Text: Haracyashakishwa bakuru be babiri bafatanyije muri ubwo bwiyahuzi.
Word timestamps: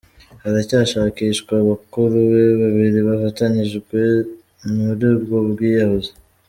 Haracyashakishwa 0.43 1.53
bakuru 1.69 2.17
be 2.31 2.45
babiri 2.61 2.99
bafatanyije 3.07 3.77
muri 4.83 5.03
ubwo 5.13 5.35
bwiyahuzi. 5.51 6.11